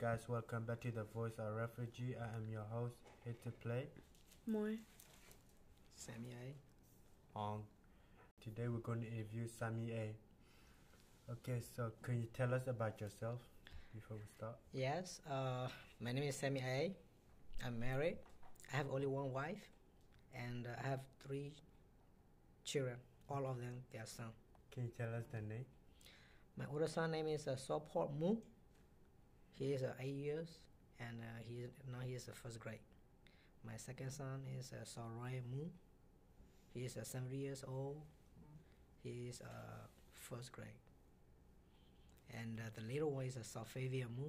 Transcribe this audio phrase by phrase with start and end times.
[0.00, 0.28] guys?
[0.28, 2.14] Welcome back to the Voice of Refugee.
[2.20, 3.86] I am your host, here to play.
[4.46, 4.76] Moi.
[5.96, 6.54] Sammy Aye.
[7.34, 7.62] Um,
[8.40, 10.14] today we're going to interview Sammy Aye.
[11.32, 13.40] Okay, so can you tell us about yourself
[13.92, 14.56] before we start?
[14.72, 15.66] Yes, uh,
[16.00, 16.92] my name is Sammy Aye.
[17.66, 18.18] I'm married.
[18.72, 19.68] I have only one wife,
[20.32, 21.52] and uh, I have three
[22.64, 22.96] children.
[23.28, 24.26] All of them, they are son.
[24.70, 25.64] Can you tell us the name?
[26.56, 28.36] My older son name is uh, Soport Mu.
[29.58, 30.58] He is uh, eight years,
[31.00, 32.78] and uh, he is, now he is uh, first grade.
[33.66, 35.64] My second son is uh, Soroy Mu.
[36.72, 37.96] He is uh, seven years old.
[39.02, 40.78] He is uh, first grade.
[42.32, 44.28] And uh, the little one is uh, Salfavia Mu.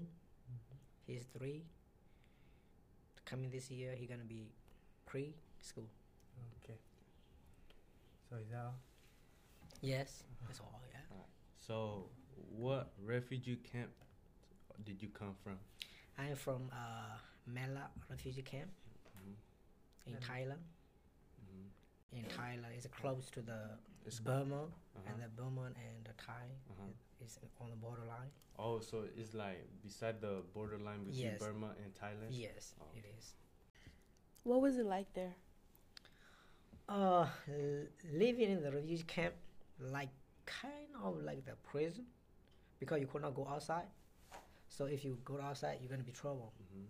[1.06, 1.64] He's three.
[3.26, 4.48] Coming this year, he gonna be
[5.06, 5.90] pre-school
[6.64, 6.78] Okay.
[8.30, 8.76] So is that all?
[9.82, 10.82] Yes, that's all.
[10.92, 11.00] Yeah.
[11.58, 12.06] So,
[12.56, 13.90] what refugee camp
[14.86, 15.58] did you come from?
[16.18, 18.70] I'm from uh, Mae La refugee camp
[20.06, 20.20] in Mhm.
[20.22, 20.64] Thailand.
[21.44, 21.70] Mhm.
[22.18, 25.02] In Thailand, it's close to the It's Burma, Uh-huh.
[25.08, 26.88] and the Burma and the Thai Uh-huh.
[27.24, 28.32] is on the borderline.
[28.58, 31.40] Oh, so it's like beside the borderline between Yes.
[31.40, 32.30] Burma and Thailand.
[32.32, 32.86] Yes, Oh.
[32.96, 33.36] it is.
[34.44, 35.36] What was it like there?
[36.88, 39.36] Uh, l- living in the refugee camp,
[39.80, 40.10] like
[40.46, 42.08] kind of like the prison,
[42.80, 43.88] because you could not go outside.
[44.70, 46.54] So if you go outside, you're gonna be trouble.
[46.62, 46.86] Mhm.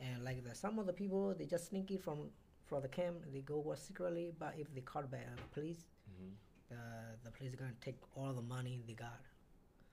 [0.00, 2.30] And like the some of the people, they just sneak it from
[2.66, 3.24] from the camp.
[3.32, 6.32] They go work secretly, but if they caught by uh, the police, Mhm.
[6.72, 9.20] uh, the police are gonna take all the money they got.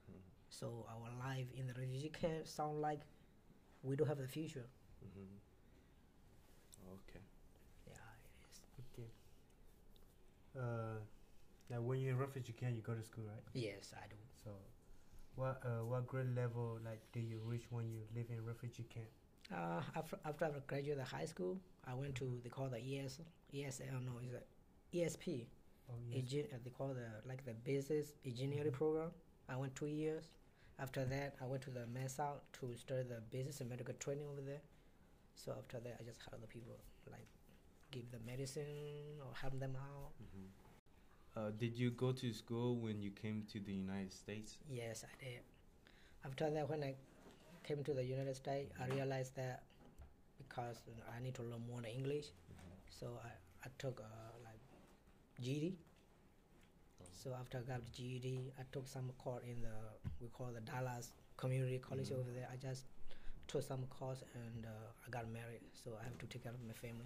[0.10, 0.22] Mhm.
[0.50, 3.02] So our life in the refugee camp sound like
[3.84, 4.68] we don't have the future.
[5.06, 5.40] Mhm.
[6.94, 7.22] Okay.
[7.88, 8.62] Yeah, it is.
[8.80, 9.10] Okay.
[10.56, 11.00] Uh,
[11.70, 13.44] now when you're in refugee camp, you go to school, right?
[13.54, 14.16] Yes, I do.
[14.44, 14.52] So,
[15.38, 19.08] what uh, what grade level like do you reach when you live in refugee camp?
[19.54, 21.58] Uh, after, after I graduated high school,
[21.88, 23.20] I went to they call the ES
[23.54, 24.44] ESL no is a
[24.98, 25.46] ESP.
[25.90, 26.46] Oh yes.
[26.54, 29.12] Uh, they call the like the business engineering program.
[29.48, 30.26] I went two years.
[30.80, 32.28] After that, I went to the MESA
[32.60, 34.62] to study the business and medical training over there.
[35.36, 36.74] So after that, I just help the people
[37.12, 37.28] like
[37.92, 40.12] give them medicine or help them out.
[40.22, 40.50] Mhm.
[41.38, 44.58] Uh, did you go to school when you came to the United States?
[44.68, 45.42] Yes, I did.
[46.26, 46.96] After that, when I
[47.64, 49.64] came to the United States, I realized that
[50.40, 50.82] because
[51.16, 52.28] I need to learn more English,
[52.90, 53.30] so I,
[53.66, 54.60] I took uh, like
[55.40, 55.76] GED.
[57.14, 59.76] So after I got the GED, I took some course in the
[60.22, 62.20] we call the Dallas Community College Mhm.
[62.20, 62.48] over there.
[62.52, 62.86] I just
[63.48, 64.70] took some course and uh,
[65.06, 67.06] I got married, so I have to take care of my family.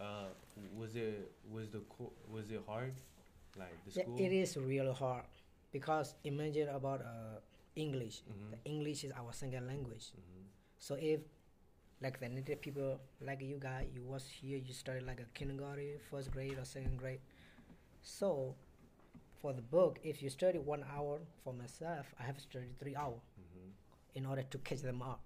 [0.00, 0.28] Uh,
[0.76, 2.94] was it was the co- was it hard,
[3.56, 4.16] like the school?
[4.18, 5.24] it is really hard
[5.72, 7.38] because imagine about uh,
[7.76, 8.22] English.
[8.28, 8.50] Mhm.
[8.50, 10.12] The English is our second language.
[10.16, 10.44] Mhm.
[10.78, 11.20] So if
[12.00, 15.98] like the native people like you guys, you was here, you started like a kindergarten,
[16.10, 17.20] first grade or second grade.
[18.02, 18.54] So
[19.40, 23.22] for the book, if you study one hour for myself, I have studied three hours
[23.38, 23.72] Mhm.
[24.14, 25.20] in order to catch them up.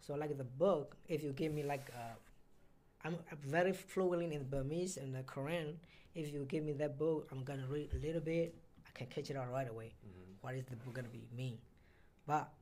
[0.00, 2.14] So like the book, if you give me like uh,
[3.04, 5.78] I'm I'm very fluent in Burmese and the Karen.
[6.14, 8.54] If you give me that book, I'm gonna read a little bit.
[8.86, 10.36] I can catch it out right away Mhm.
[10.40, 11.58] what is the book gonna be mean.
[12.26, 12.52] But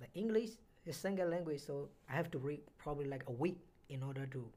[0.00, 0.50] the English
[0.84, 3.58] is single language, so I have to read probably like a week
[3.88, 4.50] in order to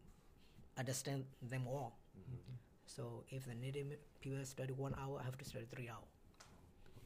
[0.78, 1.98] understand them all.
[2.18, 2.58] Mhm.
[2.86, 6.10] So if the native people study one hour, I have to study three hours.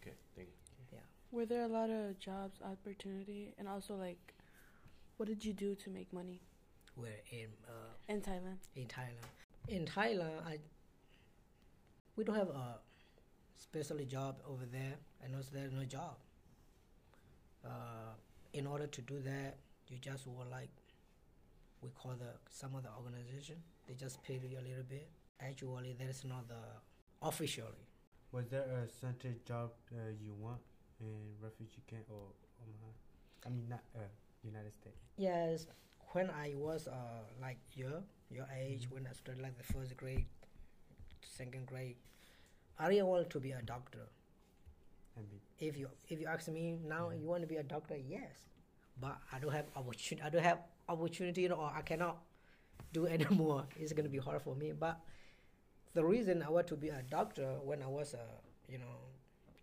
[0.02, 0.56] Okay, thank you.
[0.94, 1.00] Yeah.
[1.32, 4.34] Were there a lot of jobs opportunity and also like
[5.18, 6.42] what did you do to make money
[6.96, 8.58] We're in uh, in Thailand?
[8.76, 9.30] in Thailand.
[9.68, 10.60] In Thailand, I
[12.16, 12.80] we don't have a
[13.56, 16.16] special job over there, and also there's no job.
[17.64, 18.14] Uh,
[18.54, 19.58] in order to do that,
[19.88, 20.70] you just work like
[21.82, 23.56] we call the some of the organization.
[23.88, 25.10] They just pay you a little bit.
[25.40, 26.62] Actually, that is not the
[27.22, 27.88] officially.
[28.32, 30.62] Was there a certain job uh, you want
[31.00, 32.32] in refugee camp or
[32.64, 32.92] Omaha?
[33.46, 34.00] I mean, not uh,
[34.44, 35.02] United States.
[35.18, 35.66] Yes,
[36.14, 40.26] when I was uh, like your your age, when I started like the first grade,
[41.22, 41.96] second grade,
[42.80, 44.08] I really wanted to be a doctor.
[45.18, 47.22] I mean, if you if you ask me now Mhm.
[47.22, 48.36] you want to be a doctor yes
[49.00, 50.60] but i don't have opportunity i don't have
[50.90, 52.18] opportunity you or i cannot
[52.94, 55.00] do anymore it's going to be hard for me but
[55.94, 58.20] the reason i want to be a doctor when i was uh,
[58.68, 58.96] you know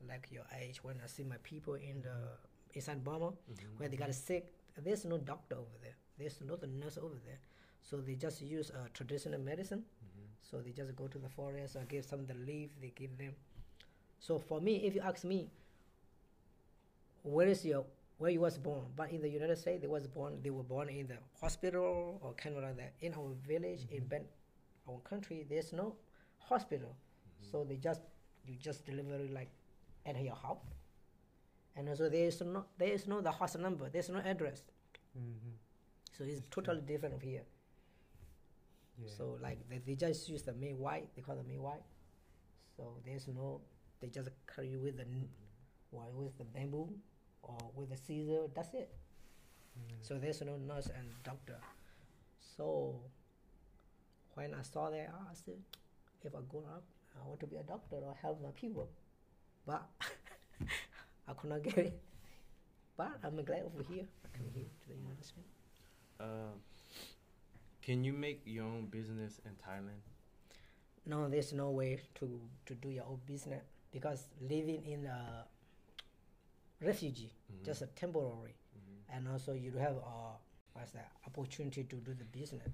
[0.09, 2.17] like your age when i see my people in the
[2.75, 3.79] inside burma Mhm.
[3.79, 7.39] where they got sick there's no doctor over there there's no nurse over there
[7.83, 10.27] so they just use uh, traditional medicine Mhm.
[10.43, 13.17] so they just go to the forest or give some of the leaf they give
[13.19, 13.35] them
[14.19, 15.51] so for me if you ask me
[17.23, 17.85] where is your
[18.19, 18.83] where you was born.
[18.97, 20.41] But in the United States, they was born.
[20.43, 22.95] They were born in the hospital or kind of like that.
[23.01, 24.09] In our village, in Mhm.
[24.09, 24.29] Ben,
[24.89, 25.97] our country, there's no
[26.39, 26.97] hospital,
[27.41, 28.01] so they just
[28.45, 29.51] you just deliver it like
[30.05, 30.65] at your house.
[31.77, 33.89] And also there is no there is no the house number.
[33.89, 34.65] There's no address.
[35.17, 35.55] Mm-hmm.
[36.19, 37.43] So it's totally different from here.
[39.01, 39.11] Yeah.
[39.17, 41.09] So like they, they just use the May white.
[41.15, 41.85] They call the May white.
[42.77, 43.61] So there's no.
[44.01, 45.05] They just carry with the
[45.93, 46.89] or with the bamboo
[47.43, 48.49] or with the scissor.
[48.55, 48.91] That's it.
[49.79, 49.95] Mm.
[50.03, 51.59] So there's no nurse and doctor.
[52.57, 52.97] So
[54.35, 55.55] when I saw that, I said,
[56.25, 56.83] if I grow up,
[57.17, 58.89] I want to be a doctor or help my people.
[59.67, 59.87] But
[61.29, 62.01] I could not get it.
[62.97, 64.07] But I'm glad over here.
[64.25, 65.58] I came here to the United States.
[66.21, 66.53] Uh,
[67.83, 70.03] can you make your own business in Thailand?
[71.07, 73.63] No, there's no way to, to do your own business
[73.93, 75.45] because living in a
[76.83, 77.65] refugee, Mhm.
[77.65, 79.03] just a temporary, Mhm.
[79.17, 80.37] and also you don't have a
[80.75, 82.69] what's that opportunity to do the business.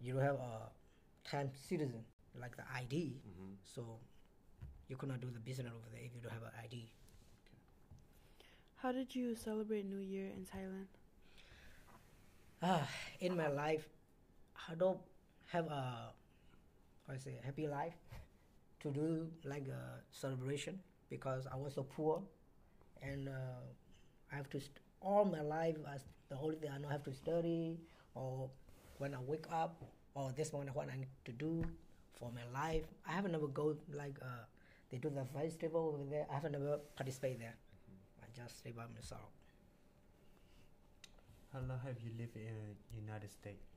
[0.00, 0.70] You don't have a
[1.24, 2.04] time citizen
[2.34, 3.56] like the ID, Mhm.
[3.64, 3.98] so
[4.88, 6.90] you cannot do the business over there if you don't have an ID.
[8.76, 10.88] How did you celebrate New Year in Thailand?
[12.62, 12.88] Ah,
[13.20, 13.88] in my life,
[14.68, 15.00] I don't
[15.52, 16.12] have a
[17.08, 17.94] I say happy life
[18.80, 20.78] to do like a celebration
[21.10, 22.22] because I was so poor,
[23.02, 23.62] and uh,
[24.32, 25.76] I have to st- all my life.
[25.94, 27.78] As the only thing I know, I have to study
[28.14, 28.50] or
[28.98, 29.82] when I wake up
[30.14, 31.64] or this morning what I need to do
[32.18, 32.84] for my life.
[33.08, 34.44] I haven't never go like uh,
[34.90, 36.26] they do the festival over there.
[36.30, 37.56] I haven't never participate there.
[38.22, 39.30] I just live by myself.
[41.52, 43.68] How long have you lived in United States?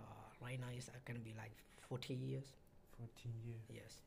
[0.00, 1.54] Uh, right now it's gonna be like
[1.88, 2.58] 40 years.
[2.98, 3.62] 14 years.
[3.70, 4.02] Yes,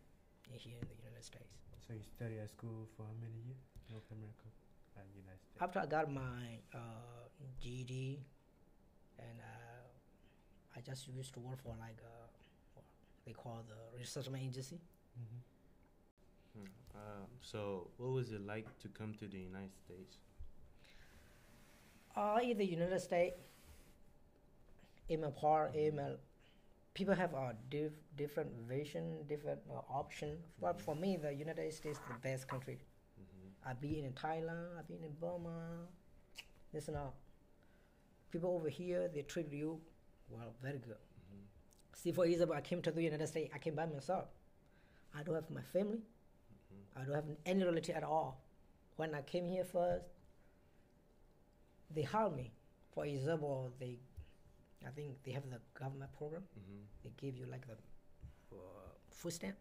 [0.52, 1.56] here in the United States.
[1.88, 3.64] So you study at school for how many years?
[3.90, 4.52] North America,
[5.00, 5.56] uh, United States.
[5.64, 7.32] After I got my uh,
[7.64, 8.20] GED,
[9.20, 12.28] and uh, I just used to work for like uh,
[12.76, 12.84] what
[13.26, 14.84] they call the resettlement agency.
[15.16, 16.60] Mm-hmm.
[16.60, 16.68] Hmm.
[16.92, 20.18] Uh, so, what was it like to come to the United States?
[22.18, 23.38] Uh, in the United States,
[25.08, 26.10] in my part, in my
[26.96, 30.38] people have a diff, different vision, different uh, option.
[30.60, 32.80] But for me, the United States is the best country.
[33.22, 33.70] Mm-hmm.
[33.70, 35.86] I've been in Thailand, I've been in Burma.
[36.74, 37.14] Listen up.
[38.32, 39.80] People over here, they treat you
[40.30, 40.98] well, very good.
[40.98, 41.44] Mm-hmm.
[41.94, 44.26] See, for example, I came to the United States, I came by myself.
[45.16, 47.00] I don't have my family, Mm-hmm.
[47.00, 48.44] I don't have any relative at all.
[48.96, 50.06] When I came here first,
[51.94, 52.52] they hired me.
[52.94, 54.00] For example, they,
[54.86, 56.44] I think they have the government program.
[56.58, 56.82] Mm-hmm.
[57.04, 57.74] They give you like the
[58.54, 58.58] uh,
[59.12, 59.56] food stamp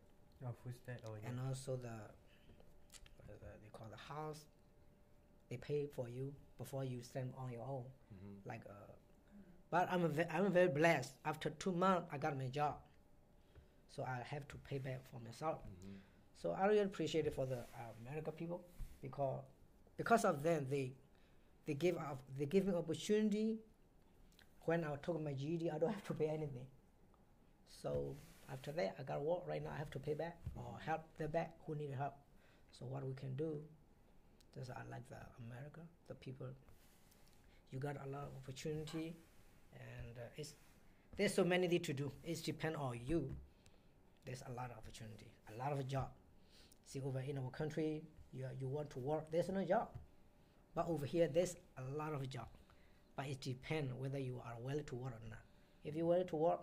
[0.45, 0.99] Oh, food stamp.
[1.07, 1.31] Oh, yeah.
[1.31, 4.45] and also the, what is that they call the house.
[5.49, 7.85] They pay for you before you stand on your own.
[8.13, 8.49] Mm-hmm.
[8.49, 8.93] like uh,
[9.71, 11.13] but I'm a ve- I'm very blessed.
[11.25, 12.77] After two months, I got my job,
[13.89, 15.59] so I have to pay back for myself.
[15.61, 15.97] Mm-hmm.
[16.37, 18.63] So I really appreciate it for the uh, American people
[19.01, 19.43] because
[19.97, 20.93] because of them they
[21.67, 23.59] they give up they give me opportunity.
[24.63, 26.67] When I took my GED, I don't have to pay anything.
[27.83, 28.17] So
[28.53, 29.71] after that, I got work right now.
[29.75, 32.15] I have to pay back or help the back who need help.
[32.73, 33.59] So what we can do,
[34.55, 35.17] just I like the
[35.47, 36.49] America, the people.
[37.71, 39.17] You got a lot of opportunity,
[39.73, 40.55] and uh, it's
[41.17, 42.13] there's so many things to do.
[42.25, 43.35] It's depend on you.
[44.25, 46.09] There's a lot of opportunity, a lot of job.
[46.85, 49.89] See over in our country, you you want to work, there's no job.
[50.77, 52.49] But over here, there's a lot of job.
[53.17, 55.39] But it depends whether you are willing to work or not.
[55.83, 56.61] If you're willing to work,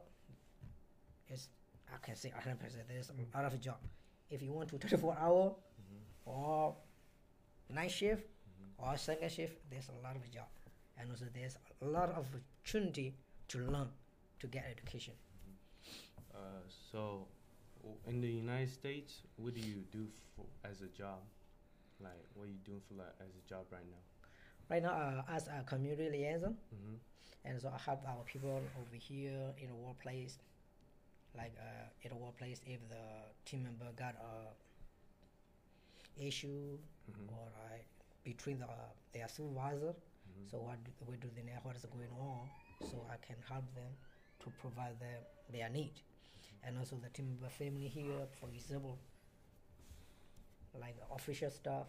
[1.27, 1.50] it's
[1.91, 3.77] I can say 100% there's a lot of job.
[4.29, 6.29] If you want to 24 hour Mm-hmm.
[6.29, 6.75] or
[7.70, 8.27] night shift
[8.77, 10.46] or second shift, there's a lot of job.
[10.98, 12.25] And also there's a lot of
[12.63, 13.15] opportunity
[13.50, 13.88] to learn,
[14.39, 15.13] to get education.
[16.34, 16.38] Uh,
[16.91, 17.27] so,
[17.82, 21.20] w- in the United States, what do you do for, as a job?
[22.03, 24.03] Like, what are you doing for like, as a job right now?
[24.69, 26.95] Right now, uh, as a community liaison, Mm-hmm.
[27.45, 30.38] and so I help our people over here in the workplace.
[31.36, 33.05] Like uh, in the workplace, if the
[33.45, 34.53] team member got a
[36.17, 36.77] issue
[37.10, 37.27] Mm-hmm.
[37.27, 37.77] or uh,
[38.24, 39.93] between the uh, their supervisor,
[40.29, 40.48] Mm-hmm.
[40.50, 42.50] so what do, we do they know what is going on,
[42.81, 43.91] so I can help them
[44.43, 45.19] to provide them
[45.51, 45.93] their need,
[46.63, 49.00] and also the team member family here, for example,
[50.80, 51.88] like official stuff,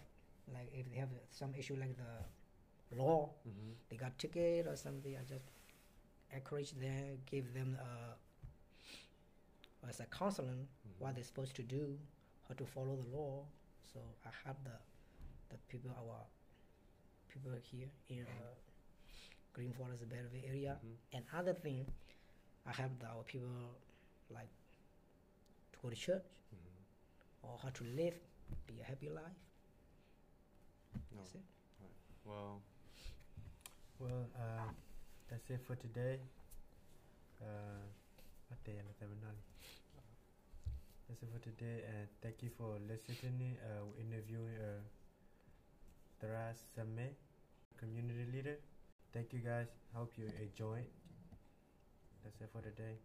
[0.53, 3.71] like if they have some issue like the law, Mm-hmm.
[3.89, 5.47] they got ticket or something, I just
[6.33, 8.15] encourage them, give them uh,
[9.89, 10.67] as a counseling
[10.99, 11.99] what they're supposed to do,
[12.49, 13.45] how to follow the law.
[13.93, 14.77] So I help the
[15.51, 16.21] the people our
[17.29, 18.55] people here in uh,
[19.53, 20.79] Green Forest Belleville area.
[20.85, 20.97] Mhm.
[21.17, 21.87] And other thing,
[22.67, 23.77] I help our people
[24.31, 24.49] like
[25.73, 26.25] to go to church
[26.55, 26.83] Mhm.
[27.43, 28.15] or how to live,
[28.67, 29.39] be a happy life.
[31.15, 31.21] No.
[31.23, 31.45] That's it.
[32.25, 32.61] Well,
[33.99, 34.69] Well, uh,
[35.31, 36.19] that's it for today.
[37.41, 37.85] Uh,
[38.49, 39.35] what day am I now?
[41.09, 43.57] That's it for today, and thank you for listening.
[43.63, 44.81] Uh, we're interviewing uh,
[46.21, 47.15] Taras Same,
[47.79, 48.57] community leader.
[49.13, 49.69] Thank you guys.
[49.95, 50.93] Hope you enjoy it.
[52.25, 52.97] That's it for today.